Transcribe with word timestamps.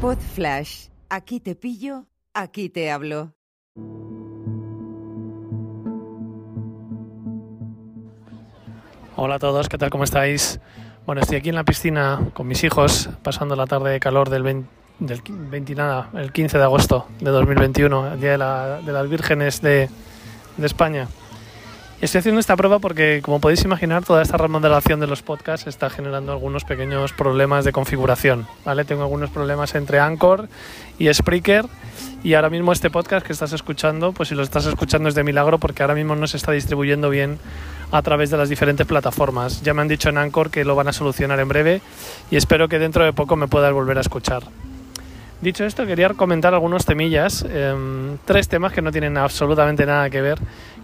Pod 0.00 0.16
Flash. 0.16 0.86
Aquí 1.10 1.40
te 1.40 1.54
pillo, 1.54 2.06
aquí 2.32 2.70
te 2.70 2.90
hablo. 2.90 3.34
Hola 9.14 9.34
a 9.34 9.38
todos, 9.38 9.68
¿qué 9.68 9.76
tal? 9.76 9.90
¿Cómo 9.90 10.04
estáis? 10.04 10.58
Bueno, 11.04 11.20
estoy 11.20 11.36
aquí 11.36 11.50
en 11.50 11.54
la 11.54 11.64
piscina 11.64 12.30
con 12.32 12.46
mis 12.46 12.64
hijos, 12.64 13.10
pasando 13.22 13.54
la 13.56 13.66
tarde 13.66 13.90
de 13.90 14.00
calor 14.00 14.30
del, 14.30 14.42
20, 14.42 14.70
del 15.00 15.20
20 15.22 15.74
nada, 15.74 16.08
el 16.14 16.32
15 16.32 16.56
de 16.56 16.64
agosto 16.64 17.06
de 17.20 17.30
2021, 17.30 18.14
el 18.14 18.20
Día 18.20 18.30
de, 18.30 18.38
la, 18.38 18.80
de 18.80 18.92
las 18.92 19.06
Vírgenes 19.06 19.60
de 19.60 19.90
España. 20.62 21.08
Estoy 22.00 22.20
haciendo 22.20 22.40
esta 22.40 22.56
prueba 22.56 22.78
porque, 22.78 23.20
como 23.22 23.40
podéis 23.40 23.62
imaginar, 23.62 24.02
toda 24.04 24.22
esta 24.22 24.38
remodelación 24.38 25.00
de 25.00 25.06
los 25.06 25.20
podcasts 25.20 25.66
está 25.66 25.90
generando 25.90 26.32
algunos 26.32 26.64
pequeños 26.64 27.12
problemas 27.12 27.66
de 27.66 27.72
configuración. 27.72 28.46
¿vale? 28.64 28.86
Tengo 28.86 29.02
algunos 29.02 29.28
problemas 29.28 29.74
entre 29.74 30.00
Anchor 30.00 30.48
y 30.98 31.12
Spreaker 31.12 31.66
y 32.22 32.32
ahora 32.32 32.48
mismo 32.48 32.72
este 32.72 32.88
podcast 32.88 33.26
que 33.26 33.34
estás 33.34 33.52
escuchando, 33.52 34.12
pues 34.12 34.30
si 34.30 34.34
lo 34.34 34.42
estás 34.42 34.64
escuchando 34.64 35.10
es 35.10 35.14
de 35.14 35.24
milagro 35.24 35.58
porque 35.58 35.82
ahora 35.82 35.94
mismo 35.94 36.16
no 36.16 36.26
se 36.26 36.38
está 36.38 36.52
distribuyendo 36.52 37.10
bien 37.10 37.38
a 37.92 38.00
través 38.00 38.30
de 38.30 38.38
las 38.38 38.48
diferentes 38.48 38.86
plataformas. 38.86 39.60
Ya 39.60 39.74
me 39.74 39.82
han 39.82 39.88
dicho 39.88 40.08
en 40.08 40.16
Anchor 40.16 40.50
que 40.50 40.64
lo 40.64 40.74
van 40.74 40.88
a 40.88 40.94
solucionar 40.94 41.38
en 41.38 41.48
breve 41.48 41.82
y 42.30 42.36
espero 42.36 42.66
que 42.68 42.78
dentro 42.78 43.04
de 43.04 43.12
poco 43.12 43.36
me 43.36 43.46
puedas 43.46 43.74
volver 43.74 43.98
a 43.98 44.00
escuchar. 44.00 44.44
Dicho 45.40 45.64
esto, 45.64 45.86
quería 45.86 46.10
comentar 46.10 46.52
algunos 46.52 46.84
temillas, 46.84 47.46
eh, 47.48 48.14
tres 48.26 48.46
temas 48.48 48.74
que 48.74 48.82
no 48.82 48.92
tienen 48.92 49.16
absolutamente 49.16 49.86
nada 49.86 50.10
que 50.10 50.20
ver. 50.20 50.38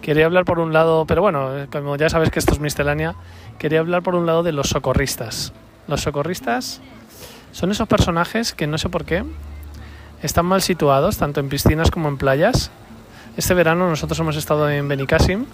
Quería 0.06 0.27
hablar 0.27 0.45
por 0.45 0.60
un 0.60 0.73
lado, 0.73 1.05
pero 1.05 1.20
bueno, 1.20 1.51
como 1.73 1.96
ya 1.96 2.09
sabes 2.09 2.30
que 2.30 2.38
esto 2.38 2.52
es 2.52 2.60
miscelánea, 2.60 3.16
quería 3.59 3.80
hablar 3.80 4.05
por 4.05 4.15
un 4.15 4.24
lado 4.24 4.45
de 4.45 4.52
los 4.52 4.69
socorristas. 4.69 5.52
Los 5.88 6.02
socorristas 6.02 6.80
son 7.51 7.73
esos 7.73 7.88
personajes 7.88 8.55
que 8.55 8.69
no 8.69 8.79
sé 8.79 8.88
por 8.88 9.05
qué 9.05 9.24
están 10.23 10.46
mal 10.46 10.62
situados, 10.62 11.16
tanto 11.16 11.41
en 11.41 11.48
piscinas 11.48 11.90
como 11.90 12.07
en 12.07 12.18
playas. 12.18 12.71
Este 13.37 13.52
verano 13.52 13.88
nosotros 13.88 14.16
hemos 14.21 14.37
estado 14.37 14.71
en 14.71 14.87
Benicassim 14.87 15.45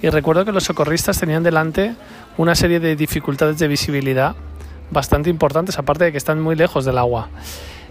y 0.00 0.10
recuerdo 0.10 0.44
que 0.44 0.52
los 0.52 0.62
socorristas 0.62 1.18
tenían 1.18 1.42
delante 1.42 1.96
una 2.36 2.54
serie 2.54 2.78
de 2.78 2.94
dificultades 2.94 3.58
de 3.58 3.66
visibilidad 3.66 4.36
bastante 4.92 5.28
importantes, 5.28 5.76
aparte 5.76 6.04
de 6.04 6.12
que 6.12 6.18
están 6.18 6.40
muy 6.40 6.54
lejos 6.54 6.84
del 6.84 6.98
agua. 6.98 7.30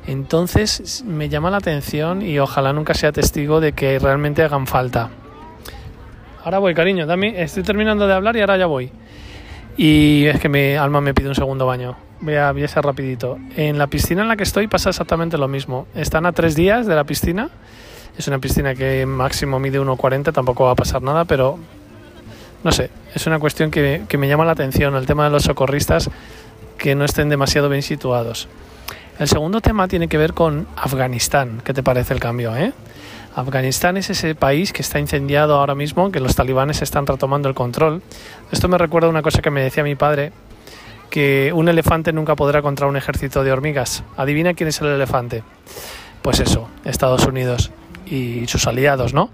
Entonces 0.05 1.03
me 1.05 1.27
llama 1.27 1.51
la 1.51 1.57
atención 1.57 2.21
y 2.21 2.39
ojalá 2.39 2.71
nunca 2.71 2.93
sea 2.93 3.11
testigo 3.11 3.59
de 3.59 3.73
que 3.73 3.99
realmente 3.99 4.41
hagan 4.41 4.67
falta. 4.67 5.09
Ahora 6.43 6.59
voy, 6.59 6.73
cariño, 6.73 7.05
dame, 7.05 7.41
estoy 7.41 7.63
terminando 7.63 8.07
de 8.07 8.13
hablar 8.13 8.35
y 8.37 8.41
ahora 8.41 8.57
ya 8.57 8.65
voy. 8.65 8.91
Y 9.75 10.25
es 10.25 10.39
que 10.39 10.49
mi 10.49 10.73
alma 10.73 11.01
me 11.01 11.13
pide 11.13 11.29
un 11.29 11.35
segundo 11.35 11.65
baño. 11.65 11.95
Voy 12.21 12.35
a, 12.35 12.51
voy 12.51 12.63
a 12.63 12.67
ser 12.67 12.83
rapidito. 12.83 13.37
En 13.55 13.77
la 13.77 13.87
piscina 13.87 14.21
en 14.23 14.27
la 14.27 14.35
que 14.35 14.43
estoy 14.43 14.67
pasa 14.67 14.89
exactamente 14.89 15.37
lo 15.37 15.47
mismo. 15.47 15.87
Están 15.93 16.25
a 16.25 16.31
tres 16.31 16.55
días 16.55 16.87
de 16.87 16.95
la 16.95 17.03
piscina. 17.03 17.49
Es 18.17 18.27
una 18.27 18.39
piscina 18.39 18.73
que 18.73 19.05
máximo 19.05 19.59
mide 19.59 19.79
1,40, 19.79 20.33
tampoco 20.33 20.65
va 20.65 20.71
a 20.71 20.75
pasar 20.75 21.03
nada, 21.03 21.25
pero 21.25 21.59
no 22.63 22.71
sé, 22.71 22.89
es 23.13 23.27
una 23.27 23.37
cuestión 23.37 23.69
que, 23.69 24.03
que 24.07 24.17
me 24.17 24.27
llama 24.27 24.43
la 24.43 24.53
atención, 24.53 24.95
el 24.95 25.05
tema 25.05 25.25
de 25.25 25.29
los 25.29 25.43
socorristas 25.43 26.09
que 26.79 26.95
no 26.95 27.05
estén 27.05 27.29
demasiado 27.29 27.69
bien 27.69 27.83
situados. 27.83 28.47
El 29.19 29.27
segundo 29.27 29.61
tema 29.61 29.87
tiene 29.87 30.07
que 30.07 30.17
ver 30.19 30.33
con 30.33 30.67
Afganistán. 30.75 31.61
¿Qué 31.63 31.73
te 31.73 31.81
parece 31.81 32.13
el 32.13 32.19
cambio? 32.19 32.55
Eh? 32.55 32.71
Afganistán 33.35 33.97
es 33.97 34.11
ese 34.11 34.35
país 34.35 34.71
que 34.71 34.83
está 34.83 34.99
incendiado 34.99 35.55
ahora 35.55 35.73
mismo, 35.73 36.11
que 36.11 36.19
los 36.19 36.35
talibanes 36.35 36.83
están 36.83 37.07
retomando 37.07 37.49
el 37.49 37.55
control. 37.55 38.03
Esto 38.51 38.67
me 38.67 38.77
recuerda 38.77 39.07
a 39.07 39.09
una 39.09 39.23
cosa 39.23 39.41
que 39.41 39.49
me 39.49 39.61
decía 39.61 39.83
mi 39.83 39.95
padre, 39.95 40.33
que 41.09 41.51
un 41.51 41.67
elefante 41.67 42.13
nunca 42.13 42.35
podrá 42.35 42.61
contra 42.61 42.85
un 42.85 42.95
ejército 42.95 43.43
de 43.43 43.51
hormigas. 43.51 44.03
Adivina 44.17 44.53
quién 44.53 44.69
es 44.69 44.79
el 44.81 44.87
elefante. 44.87 45.43
Pues 46.21 46.39
eso, 46.39 46.69
Estados 46.85 47.25
Unidos 47.25 47.71
y 48.05 48.45
sus 48.45 48.67
aliados, 48.67 49.15
¿no? 49.15 49.31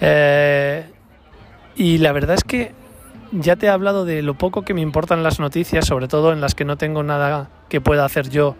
Eh, 0.00 0.84
y 1.74 1.98
la 1.98 2.12
verdad 2.12 2.36
es 2.36 2.44
que 2.44 2.72
ya 3.32 3.56
te 3.56 3.66
he 3.66 3.68
hablado 3.68 4.04
de 4.04 4.22
lo 4.22 4.34
poco 4.34 4.62
que 4.62 4.74
me 4.74 4.80
importan 4.80 5.24
las 5.24 5.40
noticias, 5.40 5.86
sobre 5.86 6.06
todo 6.06 6.32
en 6.32 6.40
las 6.40 6.54
que 6.54 6.64
no 6.64 6.76
tengo 6.76 7.02
nada 7.02 7.48
que 7.68 7.80
pueda 7.80 8.04
hacer 8.04 8.30
yo 8.30 8.54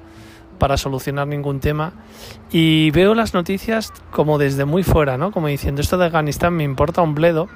para 0.59 0.77
solucionar 0.77 1.27
ningún 1.27 1.61
tema 1.61 1.93
y 2.51 2.91
veo 2.91 3.15
las 3.15 3.35
noticias 3.35 3.93
como 4.11 4.39
desde 4.39 4.65
muy 4.65 4.83
fuera, 4.83 5.17
¿no? 5.17 5.31
Como 5.31 5.49
diciendo, 5.49 5.81
esto 5.81 5.99
de 5.99 6.07
Afganistán 6.07 6.55
me 6.55 6.65
importa 6.65 7.03
un 7.03 7.15
bledo 7.15 7.49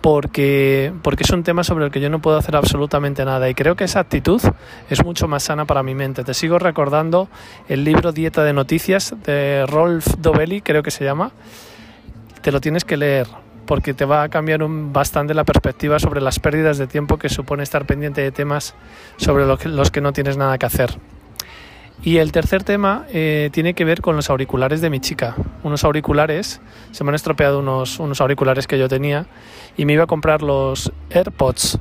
porque, 0.00 0.92
porque 1.02 1.22
es 1.22 1.30
un 1.30 1.44
tema 1.44 1.62
sobre 1.62 1.84
el 1.84 1.90
que 1.92 2.00
yo 2.00 2.10
no 2.10 2.20
puedo 2.20 2.36
hacer 2.36 2.56
absolutamente 2.56 3.24
nada 3.24 3.48
y 3.48 3.54
creo 3.54 3.76
que 3.76 3.84
esa 3.84 4.00
actitud 4.00 4.42
es 4.90 5.04
mucho 5.04 5.28
más 5.28 5.44
sana 5.44 5.64
para 5.64 5.82
mi 5.82 5.94
mente. 5.94 6.24
Te 6.24 6.34
sigo 6.34 6.58
recordando 6.58 7.28
el 7.68 7.84
libro 7.84 8.12
Dieta 8.12 8.42
de 8.42 8.52
Noticias 8.52 9.14
de 9.24 9.64
Rolf 9.66 10.06
Dovelli, 10.18 10.60
creo 10.60 10.82
que 10.82 10.90
se 10.90 11.04
llama. 11.04 11.30
Te 12.42 12.50
lo 12.50 12.60
tienes 12.60 12.84
que 12.84 12.96
leer 12.96 13.28
porque 13.64 13.94
te 13.94 14.04
va 14.04 14.24
a 14.24 14.28
cambiar 14.28 14.60
bastante 14.66 15.34
la 15.34 15.44
perspectiva 15.44 16.00
sobre 16.00 16.20
las 16.20 16.40
pérdidas 16.40 16.78
de 16.78 16.88
tiempo 16.88 17.16
que 17.16 17.28
supone 17.28 17.62
estar 17.62 17.86
pendiente 17.86 18.20
de 18.20 18.32
temas 18.32 18.74
sobre 19.18 19.46
los 19.46 19.90
que 19.92 20.00
no 20.00 20.12
tienes 20.12 20.36
nada 20.36 20.58
que 20.58 20.66
hacer. 20.66 20.98
Y 22.04 22.16
el 22.16 22.32
tercer 22.32 22.64
tema 22.64 23.06
eh, 23.12 23.50
tiene 23.52 23.74
que 23.74 23.84
ver 23.84 24.00
con 24.00 24.16
los 24.16 24.28
auriculares 24.28 24.80
de 24.80 24.90
mi 24.90 24.98
chica. 24.98 25.36
Unos 25.62 25.84
auriculares, 25.84 26.60
se 26.90 27.04
me 27.04 27.10
han 27.10 27.14
estropeado 27.14 27.60
unos, 27.60 28.00
unos 28.00 28.20
auriculares 28.20 28.66
que 28.66 28.76
yo 28.76 28.88
tenía 28.88 29.26
y 29.76 29.84
me 29.84 29.92
iba 29.92 30.04
a 30.04 30.06
comprar 30.08 30.42
los 30.42 30.92
AirPods 31.10 31.78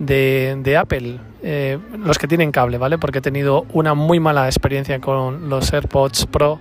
de, 0.00 0.58
de 0.60 0.76
Apple, 0.76 1.18
eh, 1.44 1.78
los 1.96 2.18
que 2.18 2.26
tienen 2.26 2.50
cable, 2.50 2.78
¿vale? 2.78 2.98
Porque 2.98 3.18
he 3.18 3.22
tenido 3.22 3.66
una 3.72 3.94
muy 3.94 4.18
mala 4.18 4.46
experiencia 4.46 5.00
con 5.00 5.48
los 5.48 5.72
AirPods 5.72 6.26
Pro. 6.26 6.58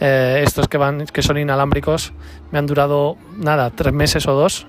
Eh, 0.00 0.42
estos 0.44 0.66
que 0.66 0.78
van 0.78 1.06
que 1.06 1.22
son 1.22 1.38
inalámbricos 1.38 2.12
me 2.50 2.58
han 2.58 2.66
durado 2.66 3.16
nada 3.36 3.70
tres 3.70 3.92
meses 3.92 4.26
o 4.26 4.32
dos 4.32 4.66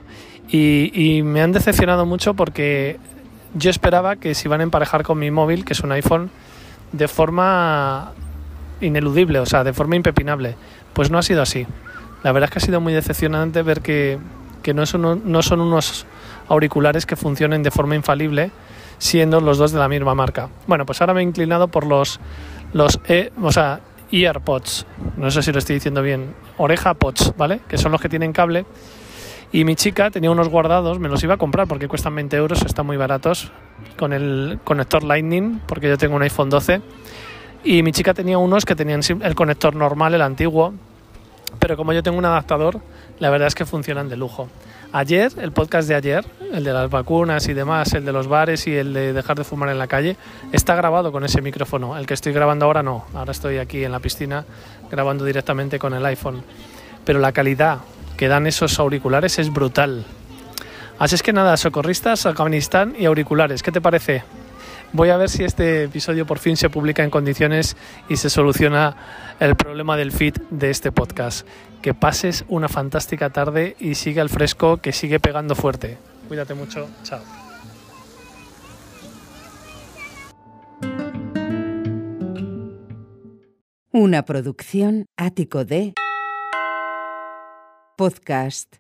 y, 0.48 0.92
y 0.94 1.24
me 1.24 1.42
han 1.42 1.52
decepcionado 1.54 2.06
mucho 2.06 2.36
porque 2.36 3.00
yo 3.56 3.72
esperaba 3.72 4.18
que 4.18 4.36
se 4.36 4.48
iban 4.48 4.60
a 4.60 4.64
emparejar 4.64 5.02
con 5.02 5.18
mi 5.18 5.32
móvil 5.32 5.66
que 5.66 5.74
es 5.74 5.80
un 5.80 5.92
iPhone 5.94 6.30
de 6.94 7.08
forma 7.09 8.14
ineludible, 8.80 9.40
o 9.40 9.46
sea, 9.46 9.64
de 9.64 9.74
forma 9.74 9.98
impepinable. 9.98 10.56
Pues 10.94 11.12
no 11.12 11.18
ha 11.18 11.24
sido 11.24 11.42
así. 11.42 11.68
La 12.24 12.31
verdad 12.31 12.48
es 12.48 12.52
que 12.52 12.59
ha 12.59 12.66
sido 12.66 12.80
muy 12.80 12.94
decepcionante 12.94 13.62
ver 13.64 13.81
que, 13.81 14.18
que 14.62 14.74
no, 14.74 14.86
son, 14.86 15.24
no 15.26 15.42
son 15.42 15.59
unos 15.59 16.06
auriculares 16.48 17.06
que 17.06 17.16
funcionen 17.16 17.64
de 17.64 17.72
forma 17.72 17.96
infalible, 17.96 18.52
siendo 18.98 19.42
los 19.42 19.58
dos 19.58 19.72
de 19.72 19.80
la 19.80 19.90
misma 19.90 20.16
marca. 20.16 20.50
Bueno, 20.68 20.86
pues 20.86 21.02
ahora 21.02 21.14
me 21.14 21.22
he 21.22 21.24
inclinado 21.24 21.68
por 21.68 21.86
los, 21.86 22.20
los 22.72 23.00
e, 23.08 23.31
o 23.42 23.52
sea, 23.52 23.81
EarPods, 24.12 24.86
no 25.18 25.31
sé 25.31 25.42
si 25.42 25.52
lo 25.52 25.60
estoy 25.60 25.75
diciendo 25.75 26.02
bien, 26.02 26.34
oreja 26.58 26.94
pods, 26.94 27.34
¿vale? 27.36 27.62
Que 27.68 27.78
son 27.78 27.92
los 27.92 28.00
que 28.00 28.10
tienen 28.10 28.31
cable. 28.31 28.66
Y 29.53 29.66
mi 29.66 29.75
chica 29.75 30.09
tenía 30.09 30.31
unos 30.31 30.50
guardados, 30.50 30.97
me 31.00 31.08
los 31.09 31.24
iba 31.24 31.36
a 31.36 31.38
comprar 31.38 31.68
porque 31.68 31.88
cuestan 31.88 32.16
20 32.16 32.36
euros, 32.38 32.64
están 32.64 32.88
muy 32.88 32.97
baratos, 32.97 33.52
con 34.00 34.12
el 34.12 34.58
conector 34.64 35.03
Lightning, 35.03 35.59
porque 35.68 35.88
yo 35.88 35.96
tengo 35.96 36.16
un 36.16 36.24
iPhone 36.24 36.50
12. 36.50 36.81
Y 37.63 37.84
mi 37.84 37.92
chica 37.92 38.16
tenía 38.16 38.40
unos 38.40 38.66
que 38.66 38.75
tenían 38.75 39.02
el 39.22 39.36
conector 39.36 39.75
normal, 39.75 40.16
el 40.16 40.24
antiguo, 40.24 40.74
pero 41.59 41.78
como 41.78 41.94
yo 41.94 42.02
tengo 42.02 42.18
un 42.18 42.25
adaptador, 42.25 42.81
la 43.19 43.30
verdad 43.30 43.47
es 43.47 43.53
que 43.53 43.63
funcionan 43.63 44.09
de 44.09 44.18
lujo. 44.18 44.50
Ayer, 44.92 45.31
el 45.40 45.52
podcast 45.52 45.88
de 45.88 45.94
ayer, 45.94 46.25
el 46.52 46.63
de 46.63 46.74
las 46.74 46.90
vacunas 46.90 47.47
y 47.47 47.53
demás, 47.53 47.94
el 47.94 48.06
de 48.06 48.12
los 48.12 48.28
bares 48.28 48.66
y 48.66 48.75
el 48.75 48.92
de 48.92 49.13
dejar 49.13 49.38
de 49.38 49.44
fumar 49.44 49.69
en 49.69 49.78
la 49.78 49.86
calle, 49.86 50.18
está 50.52 50.74
grabado 50.74 51.12
con 51.12 51.24
ese 51.25 51.44
micrófono. 51.44 51.96
El 51.96 52.08
que 52.08 52.16
estoy 52.16 52.34
grabando 52.34 52.66
ahora 52.66 52.81
no. 52.81 53.06
Ahora 53.13 53.31
estoy 53.31 53.59
aquí 53.59 53.84
en 53.84 53.92
la 53.92 54.00
piscina 54.00 54.46
grabando 54.90 55.25
directamente 55.25 55.78
con 55.78 55.94
el 55.94 56.03
iPhone. 56.08 56.42
Pero 57.06 57.19
la 57.19 57.31
calidad 57.31 57.80
que 58.18 58.28
dan 58.28 58.47
esos 58.47 58.79
auriculares 58.79 59.40
es 59.40 59.51
brutal. 59.51 60.06
Así 61.00 61.16
es 61.16 61.24
que 61.24 61.34
nada, 61.34 61.57
socorristas, 61.57 62.25
Afganistán 62.25 62.96
y 62.97 63.06
auriculares. 63.06 63.63
¿Qué 63.63 63.72
te 63.72 63.81
parece? 63.81 64.24
Voy 64.94 65.09
a 65.09 65.18
ver 65.18 65.28
si 65.29 65.44
este 65.44 65.85
episodio 65.85 66.28
por 66.28 66.38
fin 66.38 66.56
se 66.56 66.69
publica 66.69 67.03
en 67.03 67.09
condiciones 67.09 67.75
y 68.10 68.18
se 68.18 68.30
soluciona 68.30 68.95
el 69.39 69.56
problema 69.56 69.98
del 69.98 70.12
feed 70.12 70.36
de 70.51 70.69
este 70.69 70.92
podcast. 70.92 71.48
Que 71.81 71.94
pases 71.94 72.45
una 72.48 72.69
fantástica 72.69 73.31
tarde 73.31 73.75
y 73.80 73.95
sigue 73.95 74.21
al 74.21 74.30
fresco 74.30 74.77
que 74.77 74.94
sigue 74.94 75.19
pegando 75.19 75.56
fuerte. 75.56 75.98
Cuídate 76.27 76.54
mucho. 76.54 76.88
Chao. 77.04 77.21
Una 83.92 84.25
producción 84.25 85.06
ático 85.18 85.66
de 85.66 85.94
podcast 87.98 88.80